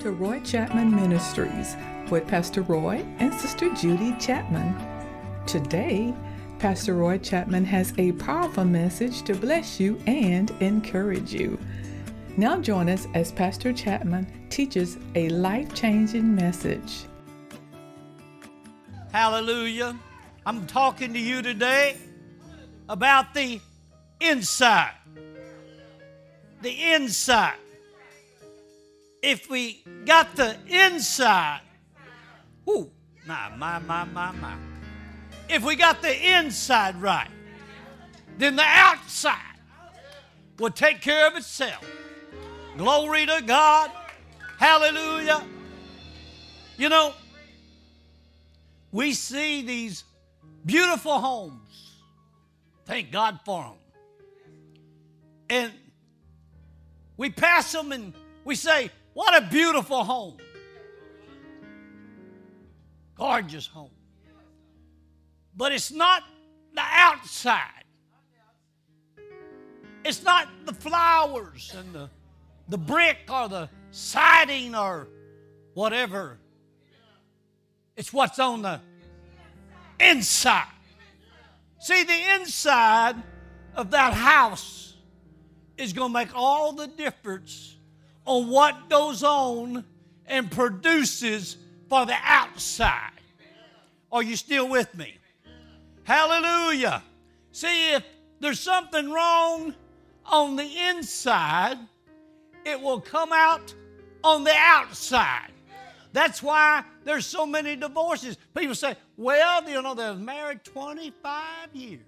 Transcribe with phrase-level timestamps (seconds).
[0.00, 1.76] to Roy Chapman Ministries
[2.10, 4.74] with Pastor Roy and Sister Judy Chapman.
[5.46, 6.14] Today,
[6.58, 11.58] Pastor Roy Chapman has a powerful message to bless you and encourage you.
[12.38, 17.04] Now, join us as Pastor Chapman teaches a life changing message.
[19.12, 19.98] Hallelujah.
[20.46, 21.98] I'm talking to you today
[22.88, 23.60] about the
[24.18, 24.94] inside.
[26.62, 27.58] The inside.
[29.22, 31.60] If we got the inside,
[32.68, 32.90] ooh,
[33.26, 34.56] my, my, my, my, my.
[35.48, 37.30] If we got the inside right,
[38.38, 39.36] then the outside
[40.58, 41.84] will take care of itself.
[42.76, 43.90] Glory to God.
[44.58, 45.44] Hallelujah.
[46.78, 47.12] You know,
[48.92, 50.04] we see these
[50.64, 51.98] beautiful homes.
[52.86, 53.74] Thank God for them.
[55.50, 55.72] And
[57.16, 60.36] we pass them and we say, What a beautiful home.
[63.16, 63.90] Gorgeous home.
[65.56, 66.22] But it's not
[66.74, 67.84] the outside,
[70.04, 72.10] it's not the flowers and the,
[72.68, 75.08] the brick or the siding or
[75.74, 76.38] whatever.
[77.96, 78.80] It's what's on the
[79.98, 80.64] inside.
[81.80, 83.16] See, the inside
[83.74, 84.96] of that house
[85.76, 87.76] is going to make all the difference
[88.30, 89.84] on what goes on
[90.24, 91.56] and produces
[91.88, 93.10] for the outside.
[94.12, 95.16] Are you still with me?
[96.04, 97.02] Hallelujah.
[97.50, 98.04] See, if
[98.38, 99.74] there's something wrong
[100.24, 101.76] on the inside,
[102.64, 103.74] it will come out
[104.22, 105.50] on the outside.
[106.12, 108.38] That's why there's so many divorces.
[108.56, 112.00] People say, well, you know, they're married 25 years.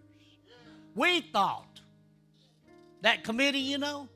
[0.95, 1.81] We thought,
[3.01, 4.09] that committee, you know,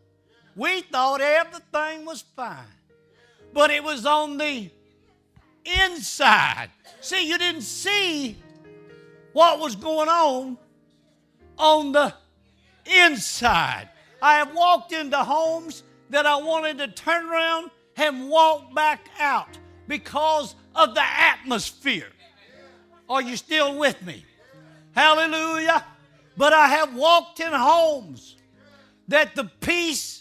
[0.57, 2.65] we thought everything was fine.
[3.53, 4.71] But it was on the
[5.85, 6.71] inside.
[7.01, 8.37] See, you didn't see
[9.33, 10.59] what was going on
[11.59, 12.15] on the
[12.87, 13.89] inside.
[14.23, 19.59] I have walked into homes that I wanted to turn around and walk back out
[19.89, 22.09] because of the atmosphere.
[23.09, 24.25] Are you still with me?
[24.95, 25.85] Hallelujah.
[26.37, 28.37] But I have walked in homes
[29.09, 30.16] that the peace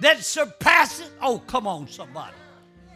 [0.00, 2.34] that surpasses, oh, come on, somebody,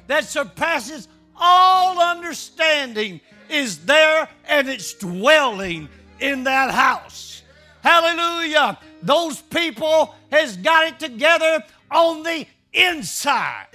[0.07, 5.89] that surpasses all understanding is there and it's dwelling
[6.21, 7.43] in that house.
[7.83, 8.79] Hallelujah.
[9.03, 13.67] Those people has got it together on the inside.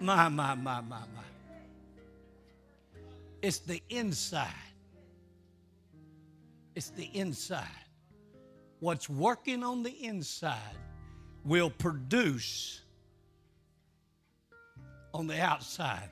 [0.00, 1.04] My, my, my, my, my.
[3.42, 4.46] It's the inside.
[6.74, 7.64] It's the inside.
[8.80, 10.76] What's working on the inside
[11.48, 12.82] will produce
[15.14, 16.10] on the outside.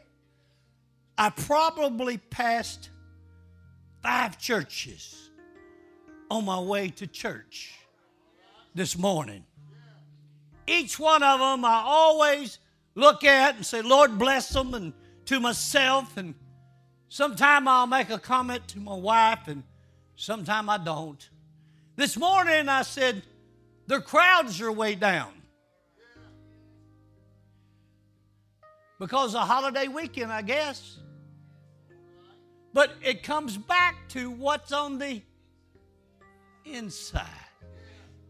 [1.18, 2.90] I probably passed
[4.02, 5.30] five churches
[6.30, 7.74] on my way to church
[8.74, 9.44] this morning.
[10.66, 12.58] Each one of them I always
[12.94, 14.92] look at and say, Lord, bless them, and
[15.26, 16.16] to myself.
[16.16, 16.34] And
[17.08, 19.62] sometime I'll make a comment to my wife, and
[20.16, 21.28] sometime I don't.
[21.94, 23.22] This morning I said,
[23.86, 25.32] their crowds are way down.
[28.98, 30.98] Because of holiday weekend, I guess.
[32.72, 35.22] But it comes back to what's on the
[36.64, 37.26] inside.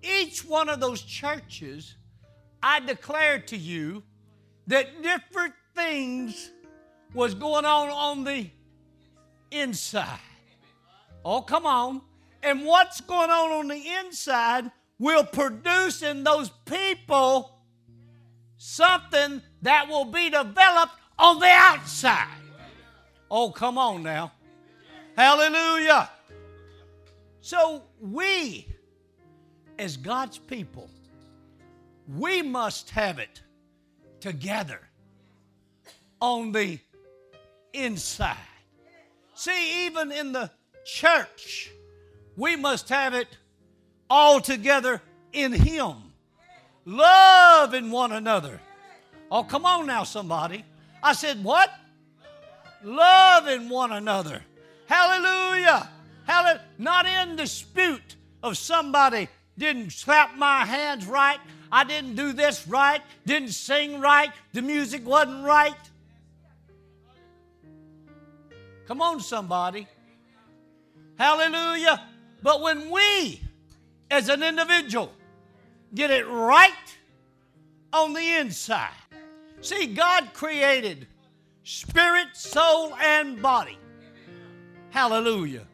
[0.03, 1.97] Each one of those churches,
[2.63, 4.03] I declare to you
[4.67, 6.51] that different things
[7.15, 8.51] was going on on the
[9.51, 10.21] inside.
[11.25, 12.03] Oh, come on.
[12.43, 17.59] And what's going on on the inside will produce in those people
[18.57, 22.29] something that will be developed on the outside.
[23.31, 24.33] Oh, come on now.
[25.17, 26.11] Hallelujah.
[27.41, 28.67] So, we,
[29.79, 30.91] as God's people,
[32.09, 33.41] we must have it
[34.21, 34.81] together
[36.21, 36.79] on the
[37.73, 38.37] inside.
[39.35, 40.51] See, even in the
[40.85, 41.71] church,
[42.37, 43.29] we must have it
[44.09, 45.95] all together in Him,
[46.85, 48.61] loving one another.
[49.31, 50.65] Oh, come on now, somebody.
[51.03, 51.71] I said, What?
[52.83, 54.43] Loving one another.
[54.87, 55.89] Hallelujah.
[56.25, 56.63] Hallelujah.
[56.79, 61.39] Not in dispute of somebody didn't slap my hands right.
[61.73, 63.03] I didn't do this right.
[63.25, 64.31] Didn't sing right.
[64.53, 65.75] The music wasn't right.
[68.87, 69.89] Come on, somebody.
[71.19, 72.03] Hallelujah.
[72.43, 73.41] But when we
[74.11, 75.13] as an individual.
[75.95, 76.73] Get it right
[77.93, 78.91] on the inside.
[79.61, 81.07] See, God created
[81.63, 83.79] spirit, soul, and body.
[84.91, 85.67] Hallelujah.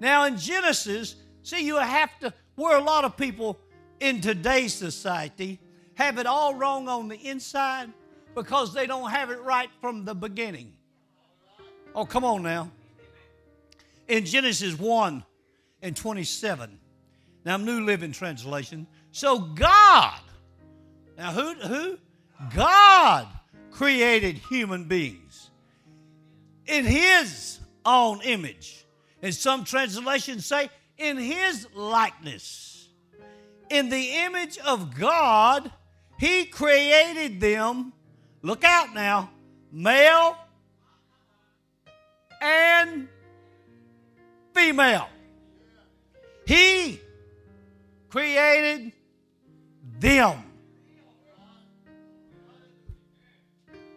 [0.00, 3.58] Now, in Genesis, see, you have to, where a lot of people
[4.00, 5.58] in today's society
[5.94, 7.92] have it all wrong on the inside
[8.34, 10.72] because they don't have it right from the beginning.
[11.94, 12.70] Oh, come on now.
[14.06, 15.24] In Genesis 1
[15.82, 16.78] and 27,
[17.48, 18.86] now New Living Translation.
[19.10, 20.20] So God,
[21.16, 21.98] now who, who?
[22.54, 23.26] God
[23.70, 25.48] created human beings
[26.66, 28.84] in His own image.
[29.22, 30.68] And some translations say,
[30.98, 32.90] in His likeness.
[33.70, 35.72] In the image of God,
[36.18, 37.94] He created them.
[38.42, 39.30] Look out now,
[39.72, 40.36] male
[42.42, 43.08] and
[44.52, 45.08] female.
[46.46, 47.00] He
[48.08, 48.92] created
[49.98, 50.44] them.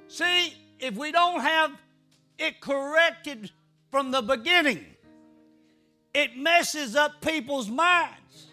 [0.07, 1.71] See, if we don't have
[2.37, 3.51] it corrected
[3.89, 4.85] from the beginning,
[6.13, 8.47] it messes up people's minds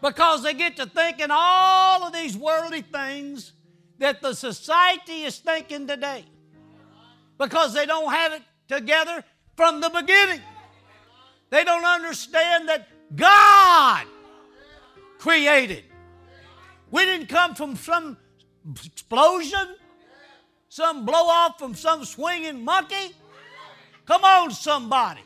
[0.00, 3.52] because they get to thinking all of these worldly things
[3.98, 6.24] that the society is thinking today
[7.38, 9.24] because they don't have it together
[9.56, 10.40] from the beginning.
[11.50, 14.06] They don't understand that God
[15.24, 15.84] created.
[16.90, 18.18] We didn't come from some
[18.84, 19.76] explosion
[20.74, 23.14] some blow off from some swinging monkey?
[24.06, 25.20] Come on, somebody.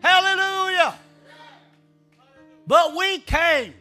[0.00, 0.96] Hallelujah.
[2.66, 3.72] But we came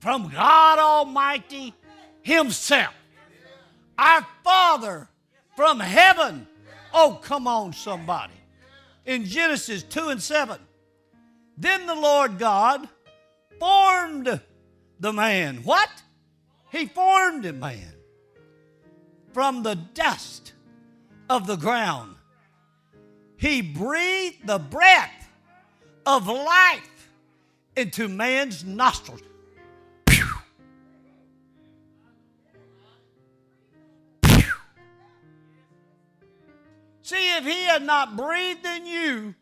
[0.00, 1.74] from God Almighty
[2.22, 2.94] Himself,
[3.98, 5.06] our Father
[5.54, 6.46] from heaven.
[6.94, 8.32] Oh, come on, somebody.
[9.04, 10.58] In Genesis 2 and 7,
[11.58, 12.88] then the Lord God
[13.58, 14.40] formed
[15.00, 15.58] the man.
[15.64, 15.90] What?
[16.70, 17.94] He formed a man
[19.32, 20.52] from the dust
[21.28, 22.16] of the ground.
[23.36, 25.28] He breathed the breath
[26.06, 27.10] of life
[27.76, 29.22] into man's nostrils.
[37.02, 39.34] See, if he had not breathed in you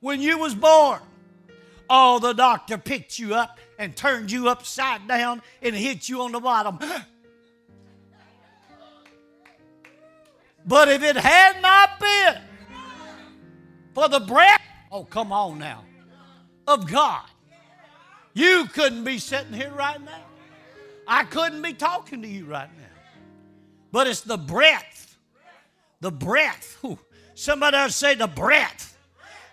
[0.00, 0.98] when you was born,
[1.94, 6.32] oh, the doctor picked you up and turned you upside down and hit you on
[6.32, 6.78] the bottom.
[10.64, 12.40] But if it had not been
[13.94, 14.62] for the breath,
[14.92, 15.84] oh, come on now,
[16.68, 17.26] of God,
[18.32, 20.22] you couldn't be sitting here right now.
[21.08, 22.84] I couldn't be talking to you right now.
[23.90, 25.18] But it's the breath.
[26.00, 26.78] The breath.
[26.84, 26.96] Ooh,
[27.34, 28.91] somebody else say the breath.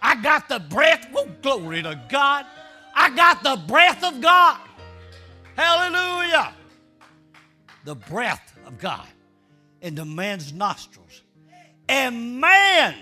[0.01, 1.07] I got the breath.
[1.13, 2.45] Oh, glory to God.
[2.95, 4.59] I got the breath of God.
[5.55, 6.53] Hallelujah.
[7.85, 9.07] The breath of God
[9.81, 11.23] into man's nostrils.
[11.87, 12.95] And man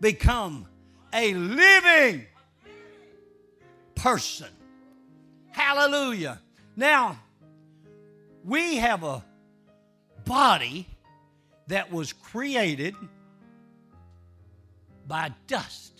[0.00, 0.66] become
[1.12, 2.26] a living
[3.94, 4.48] person.
[5.50, 6.40] Hallelujah.
[6.76, 7.18] Now,
[8.44, 9.24] we have a
[10.24, 10.86] body
[11.66, 12.94] that was created
[15.06, 15.99] by dust.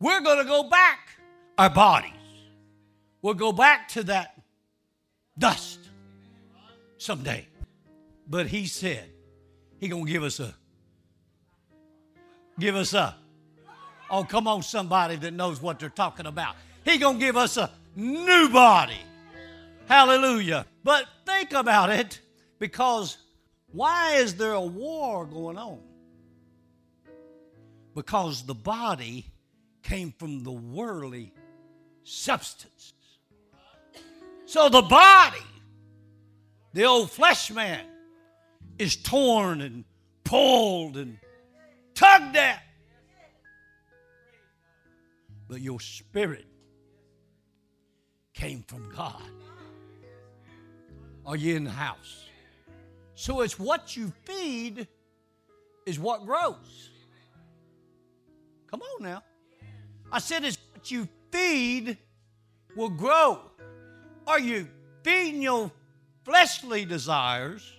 [0.00, 1.10] We're going to go back,
[1.56, 2.12] our bodies.
[3.20, 4.40] We'll go back to that
[5.36, 5.80] dust
[6.98, 7.46] someday.
[8.28, 9.08] But he said
[9.80, 10.54] he gonna give us a
[12.58, 13.16] give us a
[14.10, 16.56] oh come on somebody that knows what they're talking about.
[16.84, 19.00] He gonna give us a new body.
[19.86, 20.66] Hallelujah.
[20.84, 22.20] But think about it
[22.58, 23.16] because
[23.72, 25.80] why is there a war going on?
[27.94, 29.26] Because the body
[29.88, 31.32] came from the worldly
[32.04, 32.92] substance.
[34.44, 35.38] So the body
[36.74, 37.84] the old flesh man
[38.78, 39.84] is torn and
[40.24, 41.18] pulled and
[41.94, 42.62] tugged at.
[45.48, 46.46] But your spirit
[48.34, 49.22] came from God.
[51.24, 52.26] Are you in the house?
[53.14, 54.86] So it's what you feed
[55.86, 56.90] is what grows.
[58.70, 59.22] Come on now.
[60.10, 61.98] I said is what you feed
[62.76, 63.40] will grow.
[64.26, 64.68] Are you
[65.02, 65.70] feeding your
[66.24, 67.72] fleshly desires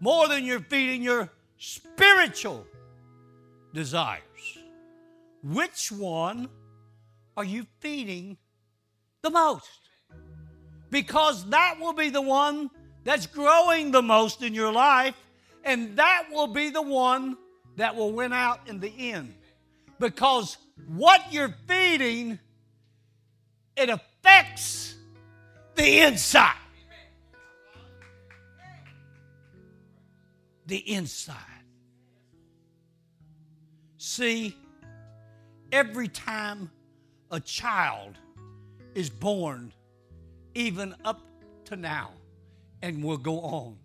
[0.00, 2.66] more than you're feeding your spiritual
[3.72, 4.20] desires.
[5.42, 6.48] Which one
[7.36, 8.36] are you feeding
[9.22, 9.80] the most?
[10.90, 12.70] Because that will be the one
[13.04, 15.14] that's growing the most in your life,
[15.64, 17.36] and that will be the one
[17.76, 19.34] that will win out in the end.
[19.98, 22.38] Because what you're feeding,
[23.76, 24.94] it affects
[25.74, 26.54] the inside.
[30.66, 31.36] the inside.
[33.98, 34.56] See,
[35.72, 36.70] every time
[37.30, 38.18] a child
[38.94, 39.72] is born,
[40.54, 41.20] even up
[41.66, 42.12] to now,
[42.82, 43.76] and will go on,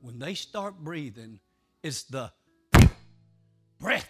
[0.00, 1.40] when they start breathing,
[1.82, 2.32] it's the
[3.80, 4.08] breath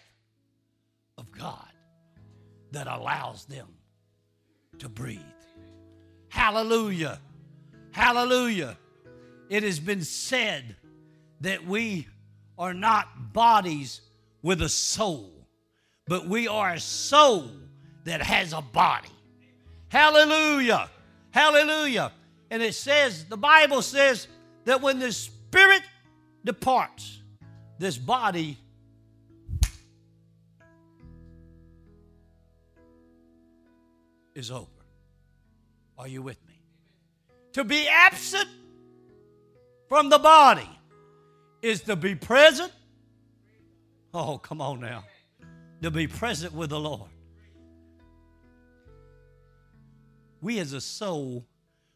[1.39, 1.69] God
[2.73, 3.69] that allows them
[4.79, 5.21] to breathe.
[6.29, 7.21] Hallelujah.
[7.93, 8.77] Hallelujah.
[9.49, 10.77] It has been said
[11.41, 12.09] that we
[12.59, 14.01] are not bodies
[14.43, 15.33] with a soul,
[16.07, 17.51] but we are a soul
[18.05, 19.09] that has a body.
[19.89, 20.91] Hallelujah.
[21.31, 22.13] Hallelujah.
[22.51, 24.29] And it says, the Bible says
[24.65, 25.83] that when the spirit
[26.45, 27.21] departs,
[27.79, 28.59] this body
[34.37, 34.67] is over.
[35.99, 36.61] Are you with me?
[37.55, 38.49] To be absent
[39.89, 40.69] from the body
[41.63, 42.71] is to be present.
[44.13, 45.05] Oh, come on now.
[45.83, 47.11] To be present with the Lord.
[50.43, 51.47] We as a soul,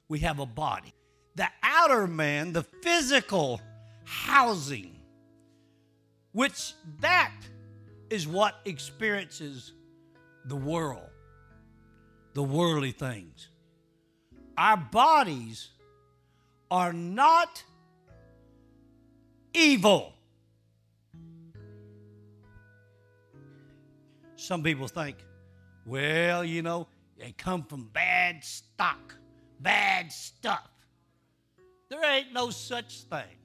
[0.09, 0.95] we have a body.
[1.37, 3.61] The outer man, the physical
[4.05, 4.97] housing,
[6.33, 7.35] which that
[8.09, 9.73] is what experiences
[10.47, 11.11] the world,
[12.35, 13.49] the worldly things.
[14.57, 15.69] Our bodies
[16.71, 17.63] are not
[19.53, 20.15] evil.
[24.37, 25.17] Some people think,
[25.85, 26.87] well, you know,
[27.19, 29.15] they come from bad stock,
[29.61, 30.71] bad stuff.
[31.89, 33.37] There ain't no such thing.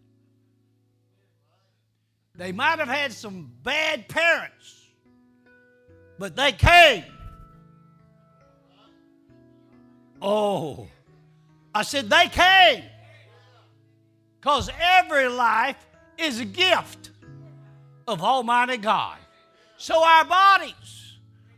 [2.35, 4.85] They might have had some bad parents,
[6.19, 7.03] but they came.
[10.21, 10.87] Oh,
[11.73, 12.83] I said they came.
[14.39, 15.83] Because every life
[16.17, 17.11] is a gift
[18.07, 19.17] of Almighty God.
[19.77, 21.17] So our bodies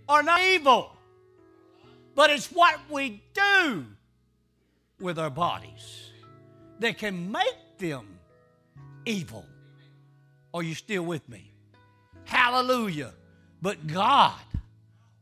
[0.10, 0.92] are not evil,
[2.16, 3.86] but it's what we do
[5.00, 6.12] with our bodies
[6.80, 8.08] that can make them
[9.06, 9.46] evil.
[10.54, 11.52] Are you still with me?
[12.24, 13.14] Hallelujah.
[13.62, 14.34] But God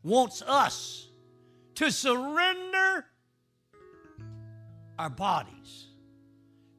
[0.04, 1.08] wants us
[1.76, 3.06] to surrender
[4.98, 5.88] our bodies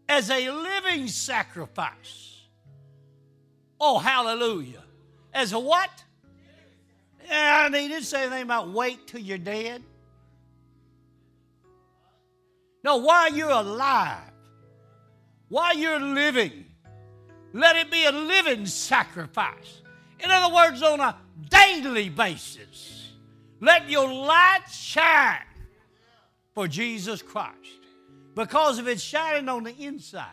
[0.09, 2.43] as a living sacrifice.
[3.81, 4.83] Oh, hallelujah.
[5.33, 5.91] As a what?
[7.29, 9.83] And he didn't say anything about wait till you're dead.
[12.85, 14.31] No, while you're alive,
[15.49, 16.67] while you're living,
[17.53, 19.83] let it be a living sacrifice.
[20.21, 21.17] In other words, on a
[21.51, 23.13] daily basis,
[23.61, 25.41] let your light shine
[26.55, 27.86] for Jesus Christ.
[28.37, 30.29] Because if it's shining on the inside,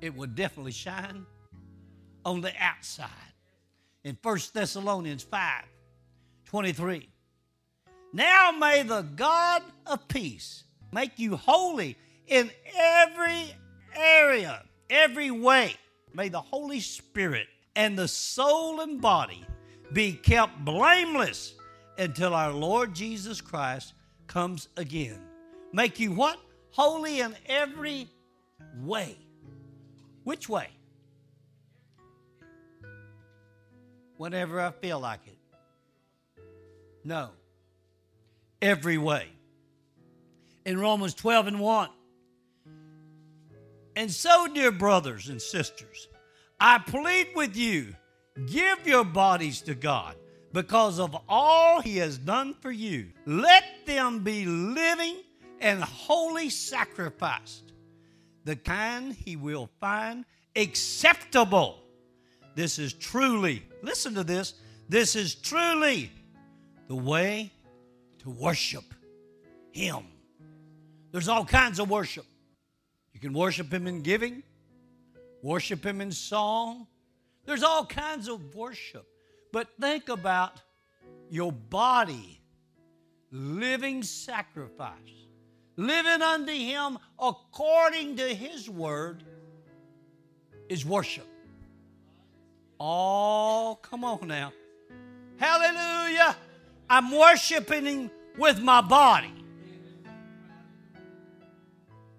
[0.00, 1.26] it will definitely shine
[2.24, 3.08] on the outside.
[4.04, 5.64] In 1 Thessalonians 5
[6.46, 7.08] 23.
[8.12, 11.96] Now may the God of peace make you holy
[12.28, 13.52] in every
[13.94, 15.74] area, every way.
[16.14, 19.44] May the Holy Spirit and the soul and body
[19.92, 21.54] be kept blameless
[21.98, 23.94] until our Lord Jesus Christ
[24.28, 25.29] comes again.
[25.72, 26.38] Make you what?
[26.70, 28.08] Holy in every
[28.78, 29.16] way.
[30.24, 30.68] Which way?
[34.16, 35.38] Whenever I feel like it.
[37.04, 37.30] No.
[38.60, 39.28] Every way.
[40.66, 41.88] In Romans 12 and 1.
[43.96, 46.08] And so, dear brothers and sisters,
[46.60, 47.94] I plead with you
[48.46, 50.16] give your bodies to God
[50.52, 53.08] because of all He has done for you.
[53.26, 55.16] Let them be living
[55.60, 57.62] and holy sacrifice,
[58.44, 60.24] the kind He will find
[60.56, 61.78] acceptable.
[62.54, 64.54] This is truly, listen to this,
[64.88, 66.10] this is truly
[66.88, 67.52] the way
[68.20, 68.84] to worship
[69.72, 70.04] Him.
[71.12, 72.26] There's all kinds of worship.
[73.12, 74.42] You can worship Him in giving,
[75.42, 76.86] worship Him in song.
[77.44, 79.06] There's all kinds of worship.
[79.52, 80.60] But think about
[81.30, 82.40] your body,
[83.30, 84.94] living sacrifice,
[85.80, 89.24] living unto Him according to His word
[90.68, 91.26] is worship.
[92.78, 94.52] Oh, come on now.
[95.38, 96.36] Hallelujah.
[96.88, 99.32] I'm worshiping Him with my body.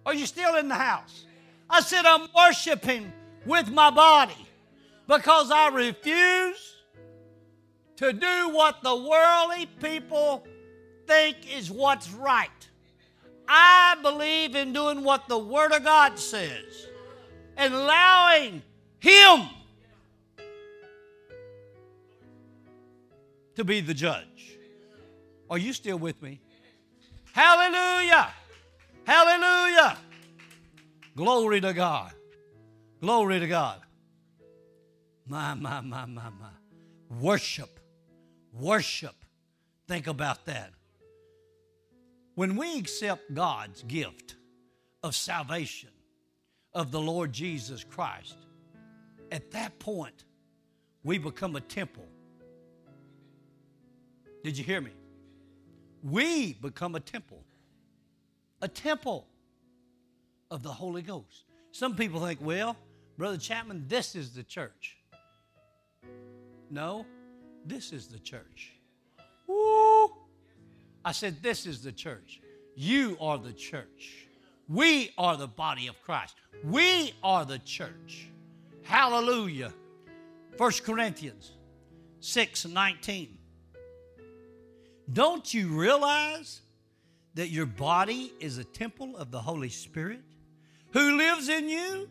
[0.06, 1.26] Are you still in the house?
[1.70, 3.14] I said, I'm worshiping
[3.46, 4.48] with my body
[5.08, 6.76] because I refuse
[7.98, 10.48] to do what the worldly people
[11.06, 12.50] think is what's right.
[13.54, 16.88] I believe in doing what the Word of God says
[17.58, 18.62] and allowing
[19.02, 19.50] Him
[23.56, 24.58] to be the judge.
[25.50, 26.40] Are you still with me?
[27.34, 28.30] Hallelujah!
[29.06, 29.98] Hallelujah!
[31.18, 32.14] Glory to God.
[33.02, 33.82] Glory to God.
[35.28, 37.20] My, my, my, my, my.
[37.20, 37.82] Worship.
[38.54, 39.16] Worship.
[39.90, 40.72] Think about that.
[42.42, 44.34] When we accept God's gift
[45.04, 45.92] of salvation
[46.74, 48.36] of the Lord Jesus Christ,
[49.32, 50.24] at that point,
[51.04, 52.08] we become a temple.
[54.44, 54.90] Did you hear me?
[56.02, 57.44] We become a temple.
[58.64, 59.28] A temple
[60.50, 61.46] of the Holy Ghost.
[61.72, 62.76] Some people think, well,
[63.20, 64.98] Brother Chapman, this is the church.
[66.72, 67.06] No,
[67.68, 68.72] this is the church.
[69.46, 69.81] Woo!
[71.04, 72.42] I said, This is the church.
[72.76, 74.28] You are the church.
[74.68, 76.36] We are the body of Christ.
[76.64, 78.28] We are the church.
[78.84, 79.74] Hallelujah.
[80.58, 81.52] 1 Corinthians
[82.20, 83.38] 6 19.
[85.12, 86.62] Don't you realize
[87.34, 90.22] that your body is a temple of the Holy Spirit
[90.94, 92.10] who lives in you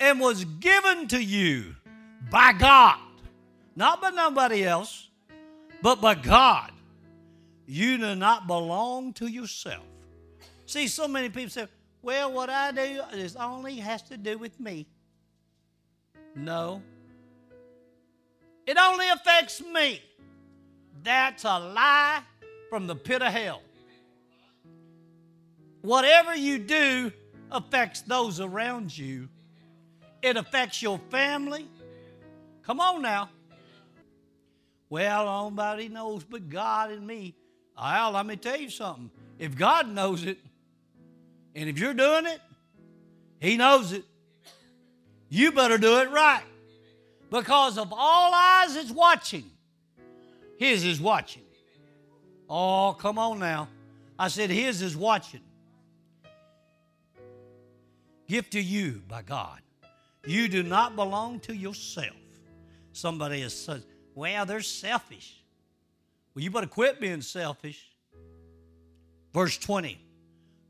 [0.00, 1.74] and was given to you
[2.30, 2.98] by God?
[3.74, 5.08] Not by nobody else,
[5.82, 6.72] but by God.
[7.66, 9.84] You do not belong to yourself.
[10.66, 11.66] See, so many people say,
[12.02, 14.86] well, what I do is only has to do with me.
[16.36, 16.82] No.
[18.66, 20.00] It only affects me.
[21.02, 22.22] That's a lie
[22.70, 23.62] from the pit of hell.
[25.82, 27.12] Whatever you do
[27.50, 29.28] affects those around you.
[30.22, 31.68] It affects your family.
[32.62, 33.30] Come on now.
[34.88, 37.34] Well, nobody knows but God and me.
[37.76, 39.10] Well, let me tell you something.
[39.38, 40.38] If God knows it,
[41.54, 42.40] and if you're doing it,
[43.40, 44.04] He knows it.
[45.28, 46.44] You better do it right.
[47.30, 49.50] Because of all eyes is watching,
[50.58, 51.42] His is watching.
[52.48, 53.68] Oh, come on now.
[54.18, 55.40] I said, His is watching.
[58.28, 59.60] Gift to you by God.
[60.26, 62.16] You do not belong to yourself.
[62.92, 63.82] Somebody has said,
[64.14, 65.44] well, they're selfish.
[66.36, 67.82] Well, you better quit being selfish.
[69.32, 69.98] Verse 20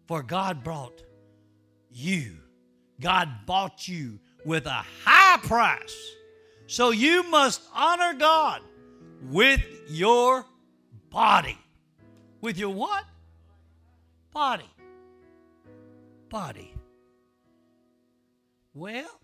[0.06, 1.02] For God brought
[1.90, 2.36] you,
[3.00, 5.96] God bought you with a high price.
[6.68, 8.62] So you must honor God
[9.28, 10.46] with your
[11.10, 11.58] body.
[12.40, 13.02] With your what?
[14.32, 14.70] Body.
[16.28, 16.74] Body.
[18.72, 19.20] Well,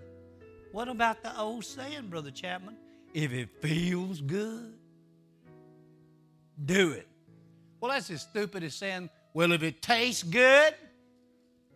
[0.72, 2.76] what about the old saying, Brother Chapman?
[3.14, 4.74] If it feels good,
[6.64, 7.08] do it.
[7.80, 10.74] Well, that's as stupid as saying, well, if it tastes good,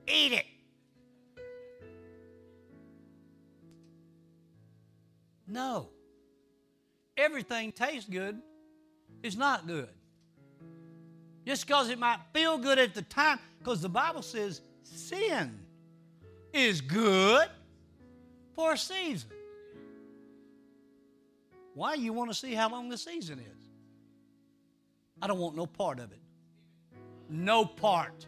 [0.07, 0.47] eat it.
[5.47, 5.89] No.
[7.17, 8.41] Everything tastes good
[9.23, 9.89] is not good.
[11.47, 15.59] Just because it might feel good at the time, because the Bible says sin
[16.53, 17.49] is good
[18.55, 19.31] for a season.
[21.75, 21.95] Why?
[21.95, 23.56] You want to see how long the season is.
[25.21, 26.19] I don't want no part of it.
[27.29, 28.27] No part.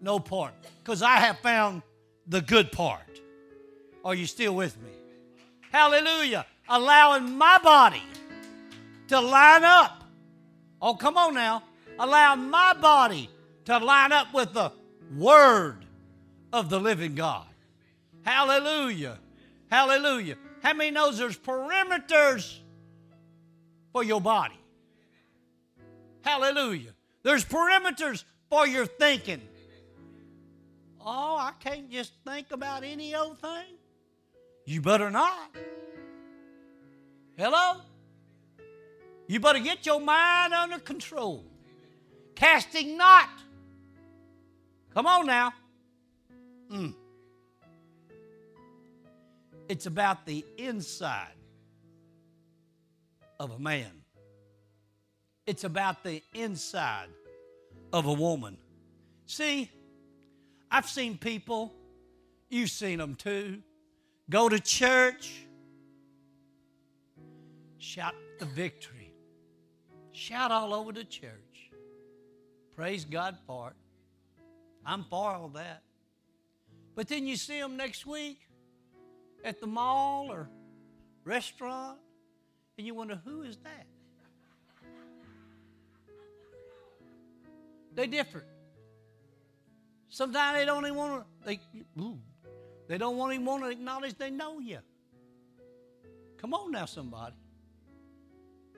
[0.00, 0.54] No part.
[0.82, 1.82] Because I have found
[2.26, 3.20] the good part.
[4.04, 4.90] Are you still with me?
[5.72, 6.46] Hallelujah.
[6.68, 8.02] Allowing my body
[9.08, 10.04] to line up.
[10.80, 11.62] Oh, come on now.
[11.98, 13.28] Allow my body
[13.66, 14.72] to line up with the
[15.16, 15.84] Word
[16.52, 17.46] of the living God.
[18.24, 19.18] Hallelujah.
[19.70, 20.36] Hallelujah.
[20.62, 22.58] How many knows there's perimeters
[23.92, 24.59] for your body?
[26.22, 26.92] Hallelujah.
[27.22, 29.40] There's perimeters for your thinking.
[31.00, 33.76] Oh, I can't just think about any old thing.
[34.66, 35.50] You better not.
[37.36, 37.80] Hello?
[39.26, 41.44] You better get your mind under control.
[42.34, 43.28] Casting not.
[44.92, 45.52] Come on now.
[46.70, 46.94] Mm.
[49.68, 51.34] It's about the inside
[53.38, 53.99] of a man.
[55.50, 57.08] It's about the inside
[57.92, 58.56] of a woman.
[59.26, 59.68] See,
[60.70, 61.74] I've seen people,
[62.48, 63.60] you've seen them too,
[64.30, 65.44] go to church,
[67.78, 69.12] shout the victory,
[70.12, 71.72] shout all over the church.
[72.76, 73.76] Praise God for it.
[74.86, 75.82] I'm for all that.
[76.94, 78.38] But then you see them next week
[79.44, 80.48] at the mall or
[81.24, 81.98] restaurant,
[82.78, 83.86] and you wonder, who is that?
[88.00, 88.46] They're different.
[90.08, 91.46] Sometimes they don't even want to.
[91.46, 91.60] They,
[92.00, 92.18] ooh,
[92.88, 94.78] they don't want even want to acknowledge they know you.
[96.38, 97.36] Come on now, somebody.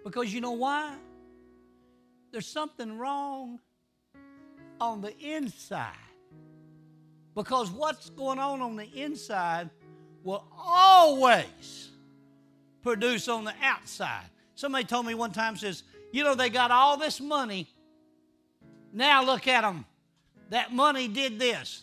[0.03, 0.97] Because you know why?
[2.33, 3.61] There's something wrong
[4.81, 5.95] on the inside.
[7.37, 9.71] Because what's going on on the inside
[10.25, 11.91] will always
[12.83, 14.25] produce on the outside.
[14.57, 17.72] Somebody told me one time, says, you know, they got all this money.
[18.93, 19.85] Now look at them.
[20.51, 21.83] That money did this.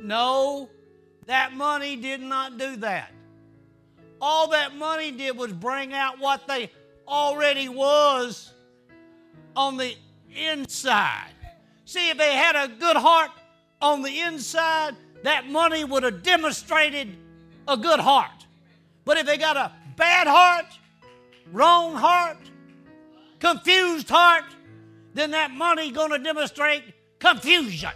[0.00, 0.68] No,
[1.26, 3.10] that money did not do that.
[4.20, 6.70] All that money did was bring out what they
[7.06, 8.52] already was
[9.56, 9.94] on the
[10.34, 11.30] inside.
[11.84, 13.30] See, if they had a good heart
[13.80, 17.16] on the inside, that money would have demonstrated
[17.66, 18.46] a good heart.
[19.04, 20.66] But if they got a bad heart,
[21.52, 22.38] wrong heart,
[23.38, 24.44] confused heart,
[25.18, 26.84] then that money going to demonstrate
[27.18, 27.90] confusion.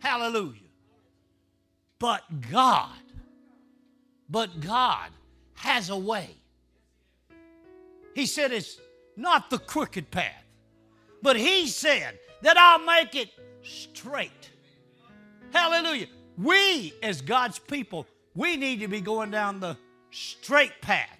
[0.00, 0.58] Hallelujah.
[1.98, 2.90] But God,
[4.28, 5.10] but God
[5.54, 6.30] has a way.
[8.14, 8.78] He said it's
[9.16, 10.44] not the crooked path,
[11.22, 13.30] but He said that I'll make it
[13.62, 14.50] straight.
[15.52, 16.08] Hallelujah.
[16.36, 19.76] We, as God's people, we need to be going down the
[20.10, 21.18] straight path,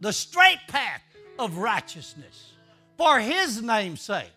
[0.00, 1.02] the straight path
[1.38, 2.52] of righteousness
[2.96, 4.32] for His name's sake.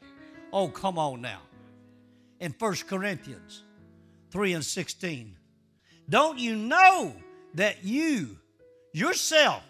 [0.52, 1.42] Oh, come on now.
[2.40, 3.64] In 1 Corinthians
[4.32, 5.36] 3 and 16,
[6.10, 7.14] don't you know
[7.56, 8.38] that you
[8.94, 9.64] yourself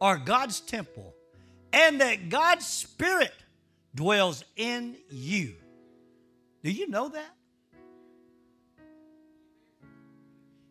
[0.00, 1.14] are God's temple
[1.72, 3.32] and that God's Spirit
[3.94, 5.54] dwells in you?
[6.62, 7.34] Do you know that?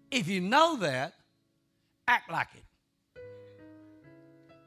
[0.09, 1.13] If you know that,
[2.07, 2.63] act like it,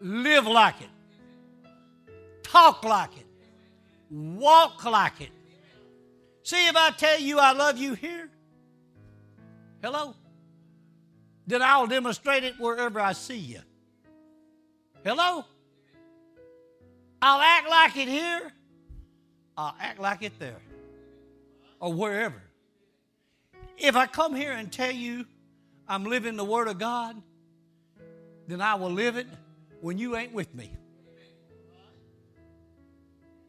[0.00, 3.26] live like it, talk like it,
[4.11, 5.30] walk like it.
[6.42, 8.30] See, if I tell you I love you here,
[9.82, 10.14] hello,
[11.46, 13.61] then I'll demonstrate it wherever I see you.
[15.04, 15.44] Hello?
[17.22, 18.52] I'll act like it here,
[19.56, 20.61] I'll act like it there,
[21.80, 22.42] or wherever.
[23.78, 25.26] If I come here and tell you
[25.88, 27.20] I'm living the Word of God,
[28.48, 29.26] then I will live it
[29.80, 30.72] when you ain't with me.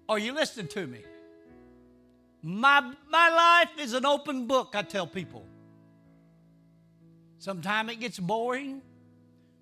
[0.09, 1.01] Are you listening to me?
[2.41, 5.45] My, my life is an open book, I tell people.
[7.39, 8.81] Sometimes it gets boring,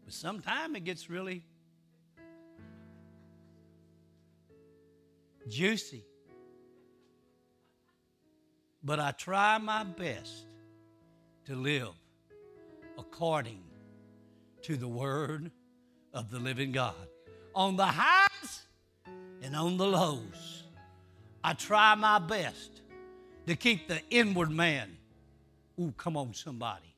[0.03, 1.43] but sometimes it gets really
[5.47, 6.05] juicy.
[8.83, 10.45] But I try my best
[11.45, 11.89] to live
[12.99, 13.63] according
[14.61, 15.51] to the word
[16.15, 16.95] of the living God.
[17.53, 18.63] On the highs
[19.43, 20.63] and on the lows,
[21.43, 22.81] I try my best
[23.45, 24.97] to keep the inward man,
[25.79, 26.95] ooh, come on, somebody,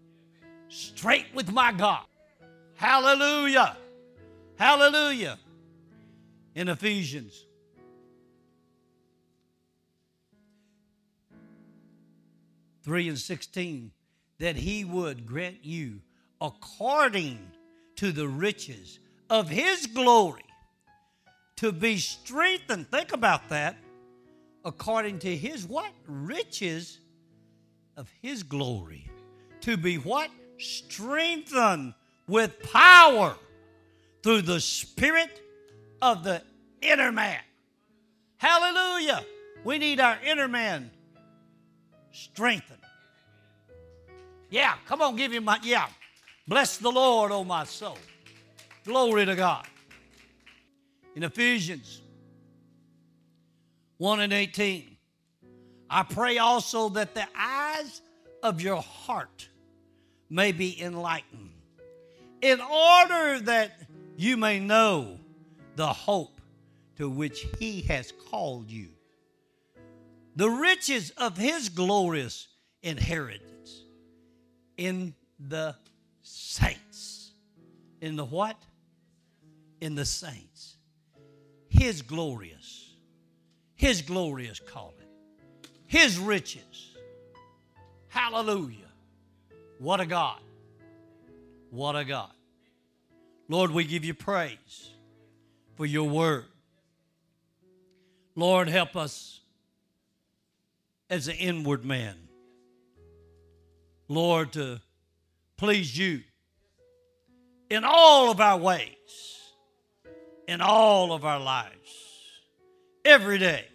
[0.70, 2.06] straight with my God.
[2.76, 3.76] Hallelujah.
[4.56, 5.38] Hallelujah.
[6.56, 7.46] In Ephesians.
[12.84, 13.92] Three and sixteen
[14.40, 16.00] that he would grant you
[16.40, 17.40] according
[17.98, 19.00] to the riches
[19.30, 20.44] of his glory
[21.58, 22.90] to be strengthened.
[22.90, 23.78] Think about that.
[24.64, 25.92] According to his what?
[26.08, 27.00] Riches
[27.96, 29.10] of his glory.
[29.62, 30.30] To be what?
[30.58, 31.94] Strengthened
[32.28, 33.36] with power
[34.24, 35.42] through the spirit
[36.02, 36.42] of the
[36.82, 37.40] inner man.
[38.38, 39.24] Hallelujah.
[39.64, 40.92] We need our inner man
[42.12, 42.78] strengthened.
[44.50, 45.88] Yeah, come on, give him my, yeah.
[46.48, 47.98] Bless the Lord, oh my soul.
[48.88, 49.68] Glory to God.
[51.14, 52.02] In Ephesians
[53.98, 54.96] 1 and 18,
[55.90, 58.02] I pray also that the eyes
[58.42, 59.50] of your heart
[60.30, 61.52] may be enlightened,
[62.42, 63.78] in order that
[64.16, 65.20] you may know
[65.76, 66.40] the hope
[66.96, 68.88] to which he has called you,
[70.38, 72.48] the riches of his glorious
[72.84, 73.84] inheritance
[74.78, 75.76] in the
[76.22, 77.34] saints.
[78.00, 78.56] In the what?
[79.82, 80.78] In the saints.
[81.70, 82.96] His glorious,
[83.76, 84.96] His glorious calling,
[85.86, 86.96] His riches.
[88.08, 88.92] Hallelujah.
[89.80, 90.40] What a God.
[91.70, 92.32] What a God.
[93.50, 94.92] Lord, we give you praise
[95.76, 96.46] for your word.
[98.36, 99.42] Lord, help us
[101.10, 102.28] as an inward man
[104.08, 104.80] Lord, to
[105.58, 106.22] please you
[107.70, 109.37] in all of our ways,
[110.48, 111.74] in all of our lives,
[113.04, 113.66] every day.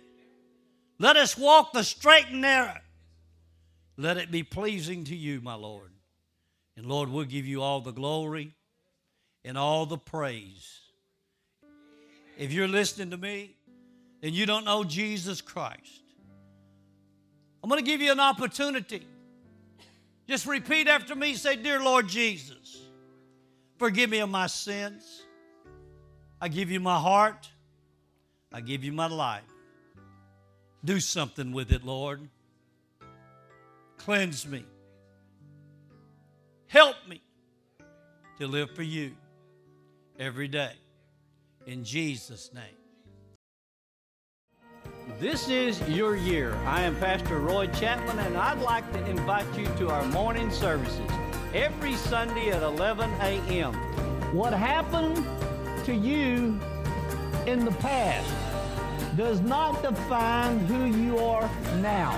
[0.98, 2.78] Let us walk the straight and narrow.
[3.96, 5.90] Let it be pleasing to you, my Lord.
[6.76, 8.54] And Lord, we'll give you all the glory
[9.44, 10.80] and all the praise.
[12.38, 13.56] If you're listening to me
[14.22, 16.02] and you don't know Jesus Christ,
[17.62, 19.06] I'm going to give you an opportunity.
[20.26, 22.78] Just repeat after me say, Dear Lord Jesus,
[23.78, 25.22] forgive me of my sins.
[26.42, 27.48] I give you my heart.
[28.52, 29.44] I give you my life.
[30.84, 32.28] Do something with it, Lord.
[33.96, 34.64] Cleanse me.
[36.66, 37.22] Help me
[38.40, 39.12] to live for you
[40.18, 40.72] every day.
[41.68, 42.64] In Jesus' name.
[45.20, 46.56] This is your year.
[46.66, 51.08] I am Pastor Roy Chapman, and I'd like to invite you to our morning services
[51.54, 53.74] every Sunday at 11 a.m.
[54.34, 55.24] What happened
[55.84, 56.58] to you
[57.46, 58.32] in the past
[59.16, 62.12] does not define who you are now.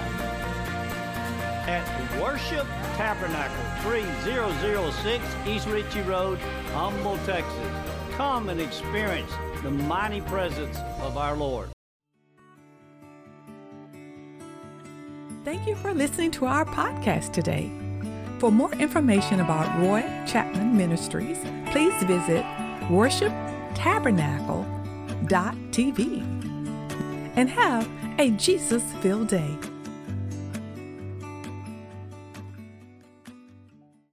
[1.67, 6.39] At Worship Tabernacle, 3006 East Ritchie Road,
[6.73, 7.71] Humble, Texas.
[8.13, 11.71] Come and experience the mighty presence of our Lord.
[15.45, 17.73] Thank you for listening to our podcast today.
[18.39, 21.39] For more information about Roy Chapman Ministries,
[21.71, 22.45] please visit
[23.75, 26.23] worshiptabernacle.tv
[27.37, 29.59] and have a Jesus filled day.